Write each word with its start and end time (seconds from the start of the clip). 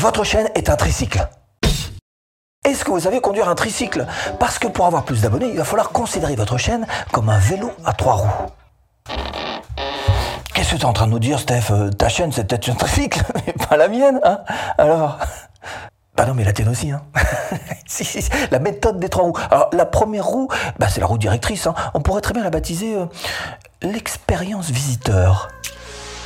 votre 0.00 0.24
chaîne 0.24 0.48
est 0.54 0.70
un 0.70 0.76
tricycle. 0.76 1.28
Est-ce 2.64 2.84
que 2.84 2.90
vous 2.90 3.00
savez 3.00 3.20
conduire 3.20 3.48
un 3.48 3.54
tricycle? 3.54 4.06
Parce 4.38 4.58
que 4.58 4.66
pour 4.68 4.86
avoir 4.86 5.04
plus 5.04 5.22
d'abonnés, 5.22 5.48
il 5.50 5.56
va 5.58 5.64
falloir 5.64 5.90
considérer 5.90 6.36
votre 6.36 6.56
chaîne 6.58 6.86
comme 7.12 7.28
un 7.28 7.38
vélo 7.38 7.70
à 7.84 7.92
trois 7.92 8.14
roues. 8.14 8.28
Qu'est-ce 10.54 10.70
que 10.72 10.76
tu 10.76 10.82
es 10.82 10.84
en 10.86 10.92
train 10.92 11.06
de 11.06 11.12
nous 11.12 11.18
dire, 11.18 11.38
Steph? 11.38 11.70
Euh, 11.70 11.90
Ta 11.90 12.08
chaîne, 12.08 12.32
c'est 12.32 12.44
peut-être 12.44 12.68
un 12.70 12.74
tricycle, 12.74 13.22
mais 13.46 13.52
pas 13.68 13.76
la 13.76 13.88
mienne, 13.88 14.20
hein? 14.24 14.40
Alors? 14.78 15.18
Bah 16.16 16.26
non, 16.26 16.34
mais 16.34 16.44
la 16.44 16.52
tienne 16.52 16.68
aussi, 16.68 16.90
hein 16.90 17.02
La 18.50 18.58
méthode 18.58 19.00
des 19.00 19.08
trois 19.08 19.24
roues. 19.24 19.36
Alors, 19.50 19.68
la 19.72 19.86
première 19.86 20.24
roue, 20.26 20.48
bah, 20.78 20.88
c'est 20.90 21.00
la 21.00 21.06
roue 21.06 21.18
directrice. 21.18 21.66
hein. 21.66 21.74
On 21.94 22.00
pourrait 22.00 22.20
très 22.20 22.34
bien 22.34 22.42
la 22.42 22.50
baptiser 22.50 22.94
euh, 22.94 23.06
l'expérience 23.82 24.70
visiteur. 24.70 25.48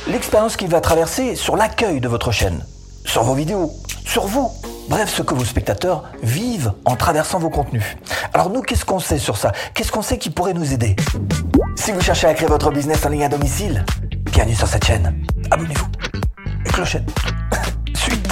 L'expérience 0.07 0.55
qui 0.57 0.67
va 0.67 0.81
traverser 0.81 1.35
sur 1.35 1.55
l'accueil 1.55 1.99
de 2.01 2.07
votre 2.07 2.31
chaîne, 2.31 2.63
sur 3.05 3.23
vos 3.23 3.33
vidéos, 3.33 3.71
sur 4.05 4.27
vous. 4.27 4.51
Bref, 4.89 5.09
ce 5.09 5.21
que 5.21 5.33
vos 5.33 5.45
spectateurs 5.45 6.03
vivent 6.21 6.73
en 6.85 6.95
traversant 6.95 7.39
vos 7.39 7.49
contenus. 7.49 7.97
Alors 8.33 8.49
nous, 8.49 8.61
qu'est-ce 8.61 8.85
qu'on 8.85 8.99
sait 8.99 9.17
sur 9.17 9.37
ça? 9.37 9.51
Qu'est-ce 9.73 9.91
qu'on 9.91 10.01
sait 10.01 10.17
qui 10.17 10.29
pourrait 10.29 10.53
nous 10.53 10.73
aider? 10.73 10.95
Si 11.75 11.91
vous 11.91 12.01
cherchez 12.01 12.27
à 12.27 12.33
créer 12.33 12.47
votre 12.47 12.71
business 12.71 13.05
en 13.05 13.09
ligne 13.09 13.23
à 13.23 13.29
domicile, 13.29 13.85
bienvenue 14.31 14.55
sur 14.55 14.67
cette 14.67 14.85
chaîne. 14.85 15.25
Abonnez-vous. 15.49 15.87
Et 16.65 16.69
clochette. 16.69 17.09
Suite. 17.95 18.27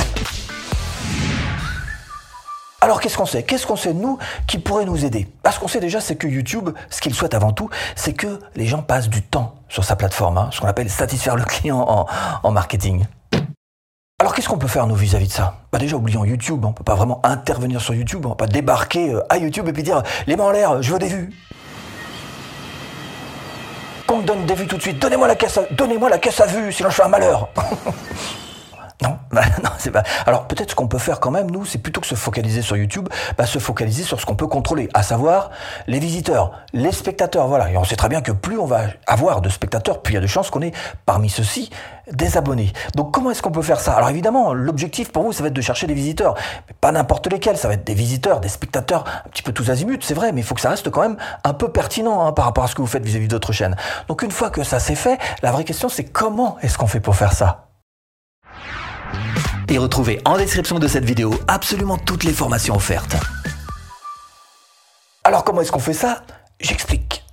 Alors 2.81 2.99
qu'est-ce 2.99 3.17
qu'on 3.17 3.25
sait? 3.25 3.43
Qu'est-ce 3.43 3.65
qu'on 3.65 3.77
sait 3.77 3.93
nous 3.93 4.17
qui 4.45 4.59
pourrait 4.59 4.85
nous 4.85 5.05
aider? 5.05 5.27
Parce 5.41 5.57
qu'on 5.57 5.69
sait 5.69 5.79
déjà, 5.79 6.01
c'est 6.01 6.17
que 6.17 6.27
YouTube, 6.27 6.69
ce 6.89 6.99
qu'il 6.99 7.15
souhaite 7.15 7.33
avant 7.33 7.53
tout, 7.53 7.69
c'est 7.95 8.13
que 8.13 8.39
les 8.55 8.67
gens 8.67 8.81
passent 8.81 9.09
du 9.09 9.21
temps 9.21 9.55
sur 9.69 9.85
sa 9.85 9.95
plateforme, 9.95 10.37
hein, 10.37 10.49
ce 10.51 10.59
qu'on 10.59 10.67
appelle 10.67 10.89
satisfaire 10.89 11.35
le 11.35 11.45
client 11.45 11.79
en, 11.79 12.05
en 12.43 12.51
marketing. 12.51 13.05
Alors 14.23 14.33
qu'est-ce 14.33 14.47
qu'on 14.47 14.57
peut 14.57 14.69
faire 14.69 14.87
nous 14.87 14.95
vis-à-vis 14.95 15.27
de 15.27 15.33
ça? 15.33 15.57
Bah 15.69 15.79
déjà 15.79 15.97
oublions 15.97 16.23
YouTube, 16.23 16.63
on 16.63 16.71
peut 16.71 16.85
pas 16.85 16.95
vraiment 16.95 17.19
intervenir 17.25 17.81
sur 17.81 17.93
YouTube, 17.93 18.25
on 18.25 18.29
va 18.29 18.35
pas 18.35 18.47
débarquer 18.47 19.09
euh, 19.09 19.19
à 19.27 19.37
YouTube 19.37 19.67
et 19.67 19.73
puis 19.73 19.83
dire 19.83 20.01
les 20.27 20.37
mains 20.37 20.45
en 20.45 20.51
l'air, 20.51 20.81
je 20.81 20.93
veux 20.93 20.97
des 20.97 21.09
vues. 21.09 21.29
Qu'on 24.07 24.19
me 24.19 24.23
donne 24.23 24.45
des 24.45 24.53
vues 24.53 24.65
tout 24.65 24.77
de 24.77 24.81
suite, 24.81 24.97
donnez-moi 24.97 25.27
la 25.27 25.35
caisse 25.35 25.57
à, 25.57 25.63
donnez-moi 25.71 26.09
la 26.09 26.19
caisse 26.19 26.39
à 26.39 26.45
vues, 26.45 26.71
sinon 26.71 26.89
je 26.89 26.95
fais 26.95 27.03
un 27.03 27.09
malheur. 27.09 27.49
Bah. 29.93 30.01
Alors 30.25 30.47
peut-être 30.47 30.71
ce 30.71 30.75
qu'on 30.75 30.87
peut 30.87 30.97
faire 30.97 31.19
quand 31.19 31.29
même, 31.29 31.51
nous, 31.51 31.65
c'est 31.65 31.77
plutôt 31.77 31.99
que 31.99 32.07
se 32.07 32.15
focaliser 32.15 32.61
sur 32.61 32.77
YouTube, 32.77 33.09
bah, 33.37 33.45
se 33.45 33.59
focaliser 33.59 34.03
sur 34.03 34.19
ce 34.19 34.25
qu'on 34.25 34.35
peut 34.35 34.47
contrôler, 34.47 34.89
à 34.93 35.03
savoir 35.03 35.51
les 35.87 35.99
visiteurs, 35.99 36.53
les 36.71 36.91
spectateurs, 36.91 37.47
voilà. 37.47 37.69
Et 37.69 37.77
on 37.77 37.83
sait 37.83 37.97
très 37.97 38.09
bien 38.09 38.21
que 38.21 38.31
plus 38.31 38.57
on 38.57 38.65
va 38.65 38.85
avoir 39.07 39.41
de 39.41 39.49
spectateurs, 39.49 40.01
plus 40.01 40.13
il 40.13 40.15
y 40.15 40.17
a 40.17 40.21
de 40.21 40.27
chances 40.27 40.49
qu'on 40.49 40.61
ait 40.61 40.71
parmi 41.05 41.29
ceux-ci 41.29 41.69
des 42.11 42.37
abonnés. 42.37 42.71
Donc 42.95 43.13
comment 43.13 43.31
est-ce 43.31 43.41
qu'on 43.41 43.51
peut 43.51 43.61
faire 43.61 43.79
ça? 43.79 43.93
Alors 43.93 44.09
évidemment, 44.09 44.53
l'objectif 44.53 45.11
pour 45.11 45.23
vous, 45.23 45.33
ça 45.33 45.43
va 45.43 45.47
être 45.47 45.53
de 45.53 45.61
chercher 45.61 45.85
des 45.85 45.93
visiteurs, 45.93 46.35
mais 46.67 46.75
pas 46.79 46.91
n'importe 46.91 47.27
lesquels. 47.31 47.57
Ça 47.57 47.67
va 47.67 47.73
être 47.75 47.85
des 47.85 47.93
visiteurs, 47.93 48.39
des 48.39 48.49
spectateurs, 48.49 49.03
un 49.25 49.29
petit 49.29 49.43
peu 49.43 49.51
tous 49.51 49.69
azimuts, 49.69 49.99
c'est 50.01 50.13
vrai, 50.13 50.31
mais 50.31 50.41
il 50.41 50.43
faut 50.43 50.55
que 50.55 50.61
ça 50.61 50.69
reste 50.69 50.89
quand 50.89 51.01
même 51.01 51.17
un 51.43 51.53
peu 51.53 51.69
pertinent 51.69 52.25
hein, 52.25 52.31
par 52.31 52.45
rapport 52.45 52.63
à 52.63 52.67
ce 52.67 52.75
que 52.75 52.81
vous 52.81 52.87
faites 52.87 53.03
vis-à-vis 53.03 53.27
de 53.27 53.35
votre 53.35 53.51
chaîne. 53.51 53.75
Donc 54.07 54.21
une 54.21 54.31
fois 54.31 54.49
que 54.49 54.63
ça 54.63 54.79
c'est 54.79 54.95
fait, 54.95 55.19
la 55.41 55.51
vraie 55.51 55.65
question 55.65 55.89
c'est 55.89 56.05
comment 56.05 56.57
est-ce 56.61 56.77
qu'on 56.77 56.87
fait 56.87 56.99
pour 56.99 57.15
faire 57.15 57.33
ça? 57.33 57.72
Et 59.73 59.79
retrouvez 59.79 60.21
en 60.23 60.37
description 60.37 60.77
de 60.77 60.87
cette 60.87 61.03
vidéo 61.03 61.33
absolument 61.47 61.97
toutes 61.97 62.25
les 62.25 62.31
formations 62.31 62.75
offertes. 62.75 63.15
Alors 65.23 65.43
comment 65.43 65.61
est-ce 65.61 65.71
qu'on 65.71 65.79
fait 65.79 65.93
ça? 65.93 66.21
J'explique. 66.59 67.25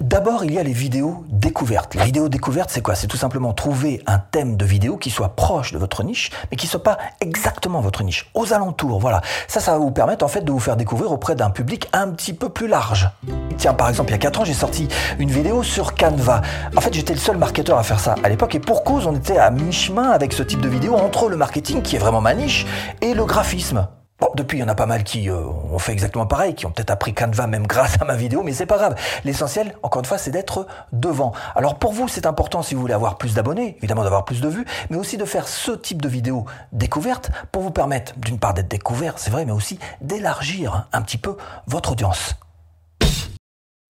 D'abord, 0.00 0.46
il 0.46 0.54
y 0.54 0.58
a 0.58 0.62
les 0.62 0.72
vidéos 0.72 1.26
découvertes. 1.28 1.94
Les 1.96 2.04
vidéos 2.04 2.30
découvertes, 2.30 2.70
c'est 2.70 2.80
quoi? 2.80 2.94
C'est 2.94 3.08
tout 3.08 3.18
simplement 3.18 3.52
trouver 3.52 4.02
un 4.06 4.18
thème 4.18 4.56
de 4.56 4.64
vidéo 4.64 4.96
qui 4.96 5.10
soit 5.10 5.36
proche 5.36 5.72
de 5.72 5.78
votre 5.78 6.02
niche, 6.02 6.30
mais 6.50 6.56
qui 6.56 6.66
soit 6.66 6.82
pas 6.82 6.96
exactement 7.20 7.82
votre 7.82 8.04
niche, 8.04 8.30
aux 8.32 8.54
alentours. 8.54 8.98
Voilà. 8.98 9.20
Ça, 9.48 9.60
ça 9.60 9.72
va 9.72 9.78
vous 9.78 9.90
permettre 9.90 10.24
en 10.24 10.28
fait 10.28 10.40
de 10.40 10.50
vous 10.50 10.60
faire 10.60 10.78
découvrir 10.78 11.12
auprès 11.12 11.34
d'un 11.34 11.50
public 11.50 11.90
un 11.92 12.08
petit 12.08 12.32
peu 12.32 12.48
plus 12.48 12.68
large. 12.68 13.10
Tiens, 13.58 13.74
par 13.74 13.88
exemple, 13.88 14.10
il 14.10 14.12
y 14.12 14.14
a 14.14 14.18
4 14.18 14.40
ans, 14.40 14.44
j'ai 14.44 14.54
sorti 14.54 14.86
une 15.18 15.32
vidéo 15.32 15.64
sur 15.64 15.96
Canva. 15.96 16.42
En 16.76 16.80
fait, 16.80 16.94
j'étais 16.94 17.12
le 17.12 17.18
seul 17.18 17.36
marketeur 17.36 17.76
à 17.76 17.82
faire 17.82 17.98
ça 17.98 18.14
à 18.22 18.28
l'époque, 18.28 18.54
et 18.54 18.60
pour 18.60 18.84
cause, 18.84 19.08
on 19.08 19.16
était 19.16 19.36
à 19.36 19.50
mi-chemin 19.50 20.10
avec 20.10 20.32
ce 20.32 20.44
type 20.44 20.60
de 20.60 20.68
vidéo 20.68 20.94
entre 20.94 21.28
le 21.28 21.36
marketing, 21.36 21.82
qui 21.82 21.96
est 21.96 21.98
vraiment 21.98 22.20
ma 22.20 22.34
niche, 22.34 22.66
et 23.02 23.14
le 23.14 23.24
graphisme. 23.24 23.88
Bon, 24.20 24.28
depuis, 24.36 24.58
il 24.58 24.60
y 24.60 24.64
en 24.64 24.68
a 24.68 24.76
pas 24.76 24.86
mal 24.86 25.02
qui 25.02 25.28
euh, 25.28 25.44
ont 25.72 25.78
fait 25.80 25.90
exactement 25.90 26.26
pareil, 26.26 26.54
qui 26.54 26.66
ont 26.66 26.70
peut-être 26.70 26.90
appris 26.90 27.14
Canva 27.14 27.48
même 27.48 27.66
grâce 27.68 28.00
à 28.00 28.04
ma 28.04 28.14
vidéo, 28.14 28.44
mais 28.44 28.52
c'est 28.52 28.66
pas 28.66 28.76
grave. 28.76 28.94
L'essentiel, 29.24 29.74
encore 29.82 30.00
une 30.00 30.06
fois, 30.06 30.18
c'est 30.18 30.30
d'être 30.30 30.68
devant. 30.92 31.32
Alors 31.56 31.80
pour 31.80 31.92
vous, 31.92 32.06
c'est 32.06 32.26
important 32.26 32.62
si 32.62 32.76
vous 32.76 32.80
voulez 32.80 32.94
avoir 32.94 33.18
plus 33.18 33.34
d'abonnés, 33.34 33.76
évidemment 33.78 34.04
d'avoir 34.04 34.24
plus 34.24 34.40
de 34.40 34.48
vues, 34.48 34.66
mais 34.90 34.96
aussi 34.96 35.16
de 35.16 35.24
faire 35.24 35.48
ce 35.48 35.72
type 35.72 36.00
de 36.00 36.08
vidéo 36.08 36.46
découverte 36.70 37.30
pour 37.50 37.62
vous 37.62 37.72
permettre, 37.72 38.14
d'une 38.18 38.38
part, 38.38 38.54
d'être 38.54 38.68
découvert, 38.68 39.14
c'est 39.18 39.30
vrai, 39.30 39.44
mais 39.44 39.52
aussi 39.52 39.80
d'élargir 40.00 40.86
un 40.92 41.02
petit 41.02 41.18
peu 41.18 41.36
votre 41.66 41.90
audience. 41.90 42.36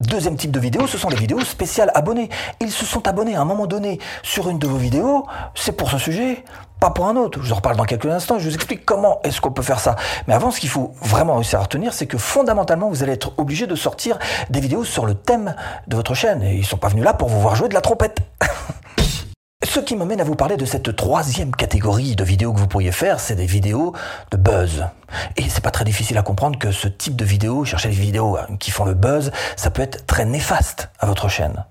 Deuxième 0.07 0.37
type 0.37 0.53
de 0.53 0.61
vidéo, 0.61 0.87
ce 0.87 0.97
sont 0.97 1.09
les 1.09 1.17
vidéos 1.17 1.41
spéciales 1.41 1.91
abonnés. 1.93 2.29
Ils 2.61 2.71
se 2.71 2.85
sont 2.85 3.09
abonnés 3.09 3.35
à 3.35 3.41
un 3.41 3.45
moment 3.45 3.67
donné 3.67 3.99
sur 4.23 4.49
une 4.49 4.61
de 4.61 4.69
vos 4.69 4.77
vidéos, 4.77 5.27
c'est 5.57 5.73
pour 5.73 5.91
ce 5.91 5.99
sujet, 5.99 6.45
pas 6.79 6.91
pour 6.91 7.09
un 7.09 7.17
autre. 7.17 7.41
Je 7.43 7.49
vous 7.49 7.53
en 7.53 7.57
reparle 7.57 7.77
dans 7.77 7.85
quelques 7.85 8.07
instants, 8.07 8.39
je 8.39 8.49
vous 8.49 8.55
explique 8.55 8.87
comment 8.87 9.19
est-ce 9.25 9.41
qu'on 9.41 9.51
peut 9.51 9.61
faire 9.61 9.81
ça. 9.81 9.97
Mais 10.29 10.35
avant, 10.35 10.53
ce 10.53 10.61
qu'il 10.61 10.69
faut 10.69 10.93
vraiment 11.03 11.35
réussir 11.35 11.59
à 11.59 11.63
retenir, 11.63 11.93
c'est 11.93 12.07
que 12.07 12.17
fondamentalement, 12.17 12.89
vous 12.89 13.03
allez 13.03 13.11
être 13.11 13.33
obligé 13.39 13.67
de 13.67 13.75
sortir 13.75 14.21
des 14.51 14.61
vidéos 14.61 14.85
sur 14.85 15.05
le 15.05 15.15
thème 15.15 15.57
de 15.89 15.97
votre 15.97 16.15
chaîne. 16.15 16.45
Et 16.45 16.55
ils 16.55 16.65
sont 16.65 16.77
pas 16.77 16.91
venus 16.91 17.05
là 17.05 17.13
pour 17.13 17.29
vous 17.29 17.41
voir 17.41 17.57
jouer 17.57 17.69
de 17.69 17.75
la 17.75 17.81
trompette. 17.81 18.21
Ce 19.65 19.81
qui 19.81 19.97
m'amène 19.97 20.21
à 20.21 20.25
vous 20.25 20.37
parler 20.37 20.57
de 20.57 20.65
cette 20.65 20.95
troisième 20.95 21.51
catégorie 21.51 22.15
de 22.15 22.23
vidéos 22.23 22.53
que 22.53 22.61
vous 22.61 22.69
pourriez 22.69 22.93
faire, 22.93 23.19
c'est 23.19 23.35
des 23.35 23.45
vidéos 23.45 23.93
de 24.31 24.37
buzz. 24.37 24.87
Et 25.37 25.49
c'est 25.49 25.65
pas 25.65 25.73
très 25.73 25.85
difficile 25.85 26.17
à 26.17 26.23
comprendre 26.23 26.61
que 26.61 26.71
ce 26.71 26.87
type 26.87 27.17
de 27.17 27.25
vidéo, 27.25 27.65
chercher 27.65 27.89
des 27.89 27.97
vidéos 27.97 28.37
hein, 28.37 28.47
qui 28.61 28.71
font 28.71 28.85
le 28.85 28.95
buzz, 28.95 29.33
ça 29.57 29.71
peut 29.71 29.83
être 29.83 30.07
très 30.07 30.27
néfaste 30.27 30.91
à 31.01 31.07
votre 31.07 31.29
chaîne. 31.29 31.65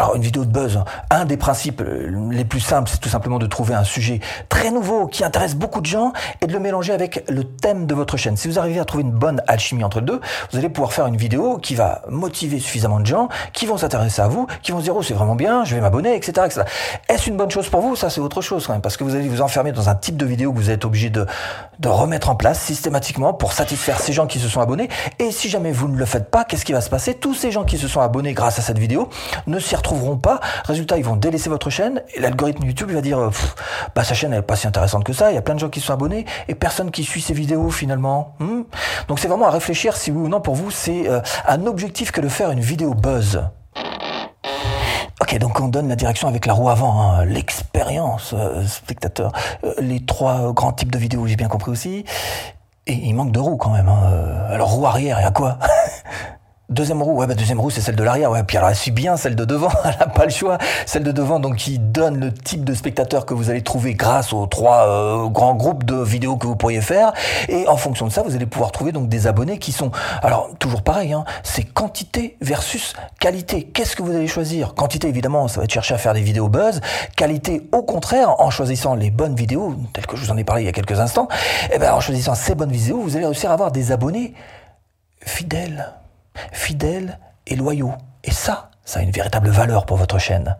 Alors 0.00 0.16
une 0.16 0.22
vidéo 0.22 0.46
de 0.46 0.50
buzz, 0.50 0.82
un 1.10 1.26
des 1.26 1.36
principes 1.36 1.82
les 2.30 2.46
plus 2.46 2.60
simples, 2.60 2.88
c'est 2.90 3.02
tout 3.02 3.10
simplement 3.10 3.38
de 3.38 3.44
trouver 3.44 3.74
un 3.74 3.84
sujet 3.84 4.20
très 4.48 4.70
nouveau 4.70 5.06
qui 5.06 5.24
intéresse 5.24 5.54
beaucoup 5.54 5.82
de 5.82 5.86
gens 5.86 6.14
et 6.40 6.46
de 6.46 6.52
le 6.54 6.58
mélanger 6.58 6.94
avec 6.94 7.22
le 7.28 7.44
thème 7.44 7.84
de 7.84 7.94
votre 7.94 8.16
chaîne. 8.16 8.34
Si 8.38 8.48
vous 8.48 8.58
arrivez 8.58 8.80
à 8.80 8.86
trouver 8.86 9.02
une 9.02 9.10
bonne 9.10 9.42
alchimie 9.46 9.84
entre 9.84 10.00
les 10.00 10.06
deux, 10.06 10.22
vous 10.52 10.58
allez 10.58 10.70
pouvoir 10.70 10.94
faire 10.94 11.06
une 11.06 11.18
vidéo 11.18 11.58
qui 11.58 11.74
va 11.74 12.00
motiver 12.08 12.60
suffisamment 12.60 12.98
de 12.98 13.04
gens, 13.04 13.28
qui 13.52 13.66
vont 13.66 13.76
s'intéresser 13.76 14.22
à 14.22 14.28
vous, 14.28 14.46
qui 14.62 14.72
vont 14.72 14.78
dire 14.78 14.96
oh 14.96 15.02
c'est 15.02 15.12
vraiment 15.12 15.34
bien, 15.34 15.64
je 15.64 15.74
vais 15.74 15.82
m'abonner, 15.82 16.16
etc.. 16.16 16.62
Est-ce 17.10 17.28
une 17.28 17.36
bonne 17.36 17.50
chose 17.50 17.68
pour 17.68 17.82
vous? 17.82 17.94
Ça 17.94 18.08
c'est 18.08 18.22
autre 18.22 18.40
chose 18.40 18.66
parce 18.82 18.96
que 18.96 19.04
vous 19.04 19.14
allez 19.14 19.28
vous 19.28 19.42
enfermer 19.42 19.72
dans 19.72 19.90
un 19.90 19.94
type 19.94 20.16
de 20.16 20.24
vidéo 20.24 20.54
que 20.54 20.58
vous 20.58 20.70
êtes 20.70 20.86
obligé 20.86 21.10
de, 21.10 21.26
remettre 21.84 22.30
en 22.30 22.36
place 22.36 22.58
systématiquement 22.58 23.34
pour 23.34 23.52
satisfaire 23.52 24.00
ces 24.00 24.14
gens 24.14 24.26
qui 24.26 24.38
se 24.38 24.48
sont 24.48 24.62
abonnés. 24.62 24.88
Et 25.18 25.30
si 25.30 25.50
jamais 25.50 25.72
vous 25.72 25.88
ne 25.88 25.98
le 25.98 26.06
faites 26.06 26.30
pas, 26.30 26.44
qu'est-ce 26.44 26.64
qui 26.64 26.72
va 26.72 26.80
se 26.80 26.88
passer? 26.88 27.12
Tous 27.12 27.34
ces 27.34 27.50
gens 27.50 27.64
qui 27.64 27.76
se 27.76 27.86
sont 27.86 28.00
abonnés 28.00 28.32
grâce 28.32 28.58
à 28.58 28.62
cette 28.62 28.78
vidéo 28.78 29.10
ne 29.46 29.58
s'y 29.58 29.74
retrouveront 29.90 30.18
pas. 30.18 30.40
Résultat, 30.66 30.98
ils 30.98 31.04
vont 31.04 31.16
délaisser 31.16 31.48
votre 31.50 31.68
chaîne 31.70 32.02
et 32.14 32.20
l'algorithme 32.20 32.64
YouTube 32.64 32.90
va 32.92 33.00
dire 33.00 33.18
Pff, 33.28 33.54
bah 33.94 34.04
sa 34.04 34.14
chaîne 34.14 34.32
elle 34.32 34.38
est 34.38 34.42
pas 34.42 34.56
si 34.56 34.66
intéressante 34.66 35.04
que 35.04 35.12
ça. 35.12 35.30
Il 35.32 35.34
y 35.34 35.38
a 35.38 35.42
plein 35.42 35.54
de 35.54 35.60
gens 35.60 35.68
qui 35.68 35.80
sont 35.80 35.92
abonnés 35.92 36.26
et 36.48 36.54
personne 36.54 36.90
qui 36.90 37.02
suit 37.04 37.20
ces 37.20 37.34
vidéos 37.34 37.70
finalement. 37.70 38.34
Hmm 38.38 38.62
Donc 39.08 39.18
c'est 39.18 39.28
vraiment 39.28 39.46
à 39.46 39.50
réfléchir 39.50 39.96
si 39.96 40.10
oui 40.10 40.18
ou 40.18 40.28
non 40.28 40.40
pour 40.40 40.54
vous 40.54 40.70
c'est 40.70 41.08
euh, 41.08 41.20
un 41.46 41.66
objectif 41.66 42.12
que 42.12 42.20
de 42.20 42.28
faire 42.28 42.50
une 42.50 42.60
vidéo 42.60 42.94
buzz. 42.94 43.42
Ok, 45.20 45.36
donc 45.38 45.60
on 45.60 45.68
donne 45.68 45.88
la 45.88 45.96
direction 45.96 46.28
avec 46.28 46.46
la 46.46 46.54
roue 46.54 46.70
avant, 46.70 47.02
hein, 47.02 47.24
l'expérience 47.24 48.32
euh, 48.34 48.64
spectateur, 48.66 49.32
Euh, 49.64 49.74
les 49.80 50.04
trois 50.04 50.48
euh, 50.48 50.52
grands 50.52 50.72
types 50.72 50.90
de 50.90 50.98
vidéos, 50.98 51.26
j'ai 51.26 51.36
bien 51.36 51.48
compris 51.48 51.70
aussi. 51.70 52.04
Et 52.86 52.94
il 52.94 53.12
manque 53.14 53.30
de 53.32 53.38
roue 53.38 53.56
quand 53.56 53.70
même. 53.70 53.88
hein. 53.88 54.00
Euh, 54.12 54.54
Alors 54.54 54.70
roue 54.70 54.86
arrière, 54.86 55.18
et 55.20 55.24
à 55.24 55.30
quoi? 55.30 55.58
Deuxième 56.70 57.02
roue, 57.02 57.14
ouais, 57.16 57.26
bah 57.26 57.34
deuxième 57.34 57.58
roue, 57.58 57.70
c'est 57.70 57.80
celle 57.80 57.96
de 57.96 58.04
l'arrière, 58.04 58.30
ouais. 58.30 58.44
Puis 58.44 58.56
alors, 58.56 58.70
elle 58.70 58.76
suit 58.76 58.92
bien 58.92 59.16
celle 59.16 59.34
de 59.34 59.44
devant, 59.44 59.72
elle 59.84 59.96
n'a 59.98 60.06
pas 60.06 60.24
le 60.24 60.30
choix. 60.30 60.56
Celle 60.86 61.02
de 61.02 61.10
devant, 61.10 61.40
donc, 61.40 61.56
qui 61.56 61.80
donne 61.80 62.20
le 62.20 62.32
type 62.32 62.64
de 62.64 62.74
spectateur 62.74 63.26
que 63.26 63.34
vous 63.34 63.50
allez 63.50 63.62
trouver 63.62 63.94
grâce 63.94 64.32
aux 64.32 64.46
trois 64.46 64.86
euh, 64.86 65.28
grands 65.28 65.56
groupes 65.56 65.82
de 65.82 65.96
vidéos 65.96 66.36
que 66.36 66.46
vous 66.46 66.54
pourriez 66.54 66.80
faire. 66.80 67.12
Et 67.48 67.66
en 67.66 67.76
fonction 67.76 68.06
de 68.06 68.12
ça, 68.12 68.22
vous 68.22 68.36
allez 68.36 68.46
pouvoir 68.46 68.70
trouver 68.70 68.92
donc 68.92 69.08
des 69.08 69.26
abonnés 69.26 69.58
qui 69.58 69.72
sont, 69.72 69.90
alors, 70.22 70.50
toujours 70.60 70.82
pareil, 70.82 71.12
hein, 71.12 71.24
c'est 71.42 71.64
quantité 71.64 72.36
versus 72.40 72.94
qualité. 73.18 73.64
Qu'est-ce 73.64 73.96
que 73.96 74.04
vous 74.04 74.14
allez 74.14 74.28
choisir? 74.28 74.74
Quantité, 74.74 75.08
évidemment, 75.08 75.48
ça 75.48 75.58
va 75.58 75.64
être 75.64 75.72
chercher 75.72 75.94
à 75.94 75.98
faire 75.98 76.14
des 76.14 76.22
vidéos 76.22 76.48
buzz. 76.48 76.80
Qualité, 77.16 77.68
au 77.72 77.82
contraire, 77.82 78.40
en 78.40 78.50
choisissant 78.50 78.94
les 78.94 79.10
bonnes 79.10 79.34
vidéos, 79.34 79.74
telles 79.92 80.06
que 80.06 80.16
je 80.16 80.24
vous 80.24 80.30
en 80.30 80.36
ai 80.36 80.44
parlé 80.44 80.62
il 80.62 80.66
y 80.66 80.68
a 80.68 80.72
quelques 80.72 81.00
instants, 81.00 81.26
et 81.72 81.80
ben, 81.80 81.94
en 81.94 82.00
choisissant 82.00 82.36
ces 82.36 82.54
bonnes 82.54 82.70
vidéos, 82.70 83.00
vous 83.00 83.16
allez 83.16 83.26
réussir 83.26 83.50
à 83.50 83.54
avoir 83.54 83.72
des 83.72 83.90
abonnés 83.90 84.34
fidèles 85.20 85.94
fidèles 86.52 87.18
et 87.46 87.56
loyaux. 87.56 87.92
Et 88.24 88.30
ça, 88.30 88.70
ça 88.84 89.00
a 89.00 89.02
une 89.02 89.10
véritable 89.10 89.48
valeur 89.48 89.86
pour 89.86 89.96
votre 89.96 90.18
chaîne. 90.18 90.56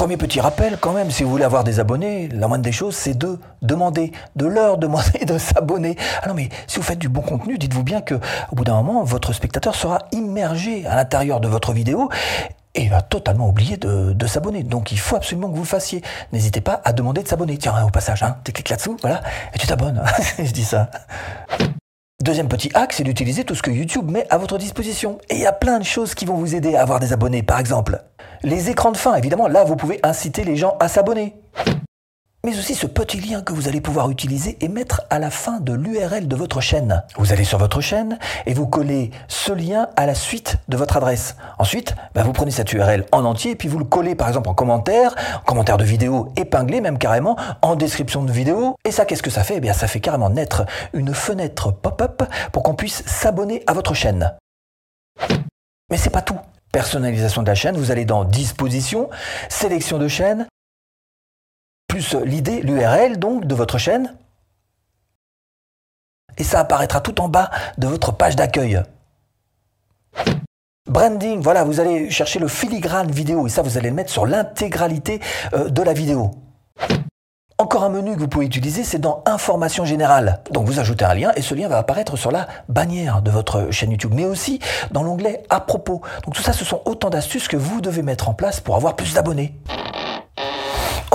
Premier 0.00 0.16
petit 0.16 0.40
rappel, 0.40 0.78
quand 0.80 0.92
même, 0.92 1.10
si 1.10 1.24
vous 1.24 1.30
voulez 1.30 1.44
avoir 1.44 1.62
des 1.62 1.78
abonnés, 1.78 2.28
la 2.28 2.48
moindre 2.48 2.64
des 2.64 2.72
choses, 2.72 2.96
c'est 2.96 3.12
de 3.12 3.38
demander, 3.60 4.12
de 4.34 4.46
leur 4.46 4.78
demander 4.78 5.26
de 5.26 5.36
s'abonner. 5.36 5.94
Ah 6.22 6.28
non, 6.28 6.32
mais 6.32 6.48
si 6.66 6.78
vous 6.78 6.82
faites 6.82 6.98
du 6.98 7.10
bon 7.10 7.20
contenu, 7.20 7.58
dites-vous 7.58 7.82
bien 7.82 8.00
que, 8.00 8.14
au 8.50 8.56
bout 8.56 8.64
d'un 8.64 8.76
moment, 8.76 9.04
votre 9.04 9.34
spectateur 9.34 9.74
sera 9.74 9.98
immergé 10.12 10.86
à 10.86 10.96
l'intérieur 10.96 11.38
de 11.40 11.48
votre 11.48 11.74
vidéo 11.74 12.08
et 12.74 12.88
va 12.88 13.02
totalement 13.02 13.48
oublier 13.48 13.76
de, 13.76 14.26
s'abonner. 14.26 14.62
Donc 14.62 14.92
il 14.92 14.98
faut 14.98 15.16
absolument 15.16 15.48
que 15.50 15.56
vous 15.56 15.62
le 15.62 15.68
fassiez. 15.68 16.02
N'hésitez 16.32 16.60
pas 16.60 16.80
à 16.84 16.92
demander 16.92 17.22
de 17.22 17.28
s'abonner. 17.28 17.58
Tiens, 17.58 17.74
au 17.84 17.90
passage, 17.90 18.22
hein, 18.22 18.38
tu 18.42 18.52
cliques 18.52 18.70
là-dessous, 18.70 18.96
voilà, 19.02 19.20
et 19.54 19.58
tu 19.58 19.66
t'abonnes. 19.66 20.02
Je 20.38 20.50
dis 20.50 20.64
ça. 20.64 20.90
Deuxième 22.22 22.48
petit 22.48 22.70
hack, 22.74 22.92
c'est 22.92 23.02
d'utiliser 23.02 23.44
tout 23.44 23.54
ce 23.54 23.62
que 23.62 23.70
YouTube 23.70 24.10
met 24.10 24.26
à 24.28 24.36
votre 24.36 24.58
disposition. 24.58 25.16
Et 25.30 25.36
il 25.36 25.40
y 25.40 25.46
a 25.46 25.52
plein 25.52 25.78
de 25.78 25.84
choses 25.84 26.14
qui 26.14 26.26
vont 26.26 26.34
vous 26.34 26.54
aider 26.54 26.76
à 26.76 26.82
avoir 26.82 27.00
des 27.00 27.14
abonnés, 27.14 27.42
par 27.42 27.58
exemple. 27.58 28.02
Les 28.42 28.68
écrans 28.68 28.92
de 28.92 28.98
fin, 28.98 29.14
évidemment, 29.14 29.48
là, 29.48 29.64
vous 29.64 29.74
pouvez 29.74 30.00
inciter 30.02 30.44
les 30.44 30.56
gens 30.56 30.76
à 30.80 30.88
s'abonner 30.88 31.34
mais 32.44 32.58
aussi 32.58 32.74
ce 32.74 32.86
petit 32.86 33.20
lien 33.20 33.42
que 33.42 33.52
vous 33.52 33.68
allez 33.68 33.80
pouvoir 33.80 34.10
utiliser 34.10 34.56
et 34.60 34.68
mettre 34.68 35.02
à 35.10 35.18
la 35.18 35.30
fin 35.30 35.60
de 35.60 35.72
l'URL 35.72 36.26
de 36.26 36.36
votre 36.36 36.60
chaîne. 36.60 37.02
Vous 37.16 37.32
allez 37.32 37.44
sur 37.44 37.58
votre 37.58 37.80
chaîne 37.80 38.18
et 38.46 38.54
vous 38.54 38.66
collez 38.66 39.10
ce 39.28 39.52
lien 39.52 39.88
à 39.96 40.06
la 40.06 40.14
suite 40.14 40.56
de 40.68 40.76
votre 40.76 40.96
adresse. 40.96 41.36
Ensuite, 41.58 41.94
bah, 42.14 42.22
vous 42.22 42.32
prenez 42.32 42.50
cette 42.50 42.72
URL 42.72 43.04
en 43.12 43.24
entier 43.24 43.52
et 43.52 43.56
puis 43.56 43.68
vous 43.68 43.78
le 43.78 43.84
collez 43.84 44.14
par 44.14 44.28
exemple 44.28 44.48
en 44.48 44.54
commentaire, 44.54 45.14
en 45.36 45.44
commentaire 45.44 45.76
de 45.76 45.84
vidéo 45.84 46.32
épinglé 46.36 46.80
même 46.80 46.98
carrément, 46.98 47.36
en 47.62 47.76
description 47.76 48.22
de 48.22 48.32
vidéo. 48.32 48.76
Et 48.84 48.90
ça, 48.90 49.04
qu'est-ce 49.04 49.22
que 49.22 49.30
ça 49.30 49.44
fait? 49.44 49.56
Eh 49.56 49.60
bien, 49.60 49.74
ça 49.74 49.86
fait 49.86 50.00
carrément 50.00 50.30
naître 50.30 50.64
une 50.92 51.14
fenêtre 51.14 51.72
pop-up 51.72 52.22
pour 52.52 52.62
qu'on 52.62 52.74
puisse 52.74 53.02
s'abonner 53.06 53.62
à 53.66 53.74
votre 53.74 53.94
chaîne. 53.94 54.34
Mais 55.90 55.96
c'est 55.96 56.10
pas 56.10 56.22
tout 56.22 56.38
personnalisation 56.72 57.42
de 57.42 57.48
la 57.48 57.54
chaîne, 57.54 57.76
vous 57.76 57.90
allez 57.90 58.04
dans 58.04 58.24
Disposition, 58.24 59.10
Sélection 59.48 59.98
de 59.98 60.06
chaîne, 60.08 60.46
plus 61.90 62.14
l'idée, 62.24 62.60
l'URL 62.62 63.18
donc 63.18 63.46
de 63.46 63.54
votre 63.54 63.76
chaîne. 63.76 64.14
Et 66.38 66.44
ça 66.44 66.60
apparaîtra 66.60 67.00
tout 67.00 67.20
en 67.20 67.28
bas 67.28 67.50
de 67.78 67.88
votre 67.88 68.12
page 68.12 68.36
d'accueil. 68.36 68.80
Branding, 70.88 71.40
voilà, 71.42 71.64
vous 71.64 71.80
allez 71.80 72.08
chercher 72.08 72.38
le 72.38 72.46
filigrane 72.46 73.10
vidéo 73.10 73.46
et 73.46 73.50
ça 73.50 73.62
vous 73.62 73.76
allez 73.76 73.90
le 73.90 73.96
mettre 73.96 74.10
sur 74.10 74.24
l'intégralité 74.24 75.20
euh, 75.52 75.68
de 75.68 75.82
la 75.82 75.92
vidéo. 75.92 76.30
Encore 77.58 77.82
un 77.82 77.90
menu 77.90 78.14
que 78.14 78.20
vous 78.20 78.28
pouvez 78.28 78.46
utiliser, 78.46 78.84
c'est 78.84 79.00
dans 79.00 79.22
Information 79.26 79.84
générale. 79.84 80.42
Donc 80.52 80.66
vous 80.66 80.78
ajoutez 80.78 81.04
un 81.04 81.14
lien 81.14 81.32
et 81.34 81.42
ce 81.42 81.56
lien 81.56 81.68
va 81.68 81.78
apparaître 81.78 82.16
sur 82.16 82.30
la 82.30 82.46
bannière 82.68 83.20
de 83.20 83.32
votre 83.32 83.72
chaîne 83.72 83.90
YouTube, 83.90 84.12
mais 84.14 84.24
aussi 84.24 84.60
dans 84.92 85.02
l'onglet 85.02 85.42
À 85.50 85.60
propos. 85.60 86.02
Donc 86.24 86.34
tout 86.34 86.42
ça, 86.42 86.52
ce 86.52 86.64
sont 86.64 86.82
autant 86.84 87.10
d'astuces 87.10 87.48
que 87.48 87.56
vous 87.56 87.80
devez 87.80 88.02
mettre 88.02 88.28
en 88.28 88.34
place 88.34 88.60
pour 88.60 88.76
avoir 88.76 88.94
plus 88.94 89.12
d'abonnés. 89.12 89.54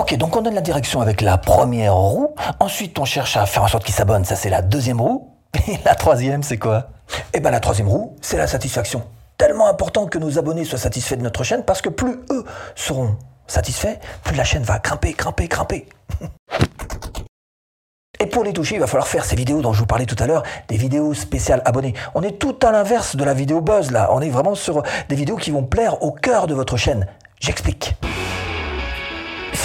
Ok, 0.05 0.17
donc 0.17 0.35
on 0.35 0.43
donne 0.43 0.53
la 0.53 0.61
direction 0.61 1.01
avec 1.01 1.19
la 1.21 1.39
première 1.39 1.95
roue. 1.95 2.35
Ensuite, 2.59 2.99
on 2.99 3.05
cherche 3.05 3.37
à 3.37 3.47
faire 3.47 3.63
en 3.63 3.67
sorte 3.67 3.83
qu'ils 3.83 3.95
s'abonnent. 3.95 4.23
Ça, 4.23 4.35
c'est 4.35 4.51
la 4.51 4.61
deuxième 4.61 5.01
roue. 5.01 5.33
Et 5.67 5.79
la 5.83 5.95
troisième, 5.95 6.43
c'est 6.43 6.59
quoi? 6.59 6.89
Eh 7.33 7.39
bien, 7.39 7.49
la 7.49 7.59
troisième 7.59 7.87
roue, 7.87 8.15
c'est 8.21 8.37
la 8.37 8.45
satisfaction. 8.45 9.01
Tellement 9.35 9.67
important 9.67 10.05
que 10.05 10.19
nos 10.19 10.37
abonnés 10.37 10.63
soient 10.63 10.77
satisfaits 10.77 11.15
de 11.15 11.23
notre 11.23 11.43
chaîne 11.43 11.63
parce 11.65 11.81
que 11.81 11.89
plus 11.89 12.19
eux 12.29 12.45
seront 12.75 13.15
satisfaits, 13.47 13.97
plus 14.23 14.35
la 14.35 14.43
chaîne 14.43 14.61
va 14.61 14.77
grimper, 14.77 15.13
grimper, 15.13 15.47
grimper. 15.47 15.89
Et 18.19 18.27
pour 18.27 18.43
les 18.43 18.53
toucher, 18.53 18.75
il 18.75 18.81
va 18.81 18.87
falloir 18.87 19.07
faire 19.07 19.25
ces 19.25 19.35
vidéos 19.35 19.63
dont 19.63 19.73
je 19.73 19.79
vous 19.79 19.87
parlais 19.87 20.05
tout 20.05 20.23
à 20.23 20.27
l'heure, 20.27 20.43
des 20.67 20.77
vidéos 20.77 21.15
spéciales 21.15 21.63
abonnés. 21.65 21.95
On 22.13 22.21
est 22.21 22.37
tout 22.37 22.59
à 22.61 22.71
l'inverse 22.71 23.15
de 23.15 23.23
la 23.23 23.33
vidéo 23.33 23.59
buzz 23.59 23.89
là. 23.89 24.09
On 24.11 24.21
est 24.21 24.29
vraiment 24.29 24.53
sur 24.53 24.83
des 25.09 25.15
vidéos 25.15 25.37
qui 25.37 25.49
vont 25.49 25.63
plaire 25.63 26.03
au 26.03 26.11
cœur 26.11 26.45
de 26.45 26.53
votre 26.53 26.77
chaîne. 26.77 27.07
J'explique. 27.39 27.95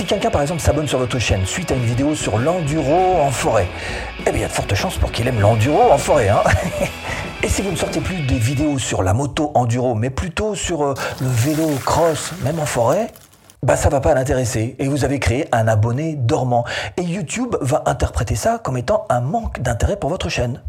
Si 0.00 0.06
quelqu'un 0.06 0.31
par 0.31 0.41
exemple 0.41 0.62
s'abonne 0.62 0.88
sur 0.88 0.99
votre 0.99 1.19
chaîne 1.19 1.44
suite 1.44 1.70
à 1.73 1.75
une 1.75 1.85
vidéo 1.85 2.14
sur 2.14 2.38
l'enduro 2.38 3.20
en 3.20 3.31
forêt, 3.31 3.69
eh 4.20 4.23
bien 4.31 4.32
il 4.32 4.41
y 4.41 4.44
a 4.44 4.49
de 4.49 4.52
fortes 4.52 4.75
chances 4.75 4.97
pour 4.97 5.12
qu'il 5.12 5.29
aime 5.29 5.38
l'enduro 5.41 5.93
en 5.93 5.99
forêt. 5.99 6.31
Hein 6.31 6.43
Et 7.43 7.49
si 7.50 7.61
vous 7.61 7.70
ne 7.70 7.76
sortez 7.76 8.00
plus 8.00 8.23
des 8.23 8.38
vidéos 8.38 8.79
sur 8.79 9.02
la 9.02 9.12
moto 9.12 9.52
enduro, 9.55 9.94
mais 9.94 10.08
plutôt 10.08 10.55
sur 10.55 10.85
euh, 10.85 10.94
le 11.20 11.29
vélo 11.29 11.69
cross, 11.85 12.32
même 12.43 12.58
en 12.61 12.64
forêt, 12.64 13.08
bah 13.62 13.76
ça 13.76 13.91
va 13.91 14.00
pas 14.00 14.14
l'intéresser 14.14 14.75
et 14.79 14.88
vous 14.88 15.05
avez 15.05 15.19
créé 15.19 15.47
un 15.52 15.69
abonné 15.69 16.14
dormant. 16.17 16.64
Et 16.97 17.02
YouTube 17.02 17.55
va 17.61 17.82
interpréter 17.85 18.37
ça 18.37 18.58
comme 18.58 18.79
étant 18.79 19.05
un 19.11 19.20
manque 19.20 19.61
d'intérêt 19.61 19.99
pour 19.99 20.08
votre 20.08 20.31
chaîne. 20.31 20.62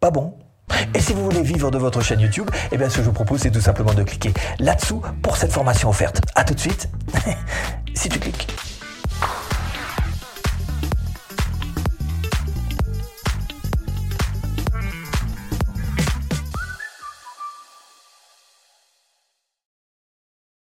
Pas 0.00 0.10
bon. 0.10 0.32
Et 0.94 1.00
si 1.00 1.12
vous 1.12 1.22
voulez 1.22 1.42
vivre 1.42 1.70
de 1.70 1.76
votre 1.76 2.00
chaîne 2.00 2.20
YouTube, 2.20 2.50
eh 2.70 2.78
bien 2.78 2.88
ce 2.88 2.96
que 2.96 3.02
je 3.02 3.08
vous 3.08 3.12
propose 3.12 3.40
c'est 3.42 3.50
tout 3.50 3.60
simplement 3.60 3.92
de 3.92 4.02
cliquer 4.02 4.32
là-dessous 4.60 5.02
pour 5.20 5.36
cette 5.36 5.52
formation 5.52 5.90
offerte. 5.90 6.22
A 6.36 6.44
tout 6.44 6.54
de 6.54 6.60
suite, 6.60 6.88
si 7.94 8.08
tu 8.08 8.18
cliques. 8.18 8.48